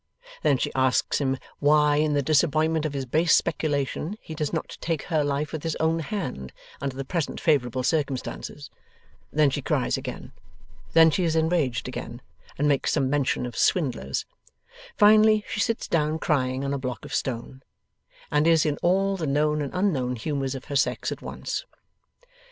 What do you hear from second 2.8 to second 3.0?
of